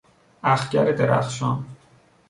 [0.43, 1.65] اخگر درخشان